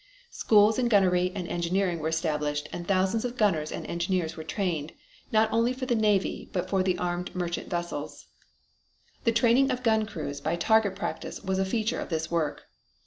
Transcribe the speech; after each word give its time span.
Schools 0.31 0.79
in 0.79 0.87
gunnery 0.87 1.31
and 1.35 1.47
engineering 1.47 1.99
were 1.99 2.07
established 2.09 2.67
and 2.73 2.87
thousands 2.87 3.23
of 3.23 3.37
gunners 3.37 3.71
and 3.71 3.85
engineers 3.85 4.35
were 4.35 4.43
trained, 4.43 4.93
not 5.31 5.47
only 5.51 5.73
for 5.73 5.85
the 5.85 5.93
Navy 5.93 6.49
but 6.51 6.67
for 6.67 6.81
the 6.81 6.97
armed 6.97 7.35
merchant 7.35 7.69
vessels. 7.69 8.25
The 9.25 9.31
training 9.31 9.69
of 9.69 9.83
gun 9.83 10.07
crews 10.07 10.41
by 10.41 10.55
target 10.55 10.95
practice 10.95 11.43
was 11.43 11.59
a 11.59 11.65
feature 11.65 11.99
of 11.99 12.09
this 12.09 12.31
work. 12.31 12.63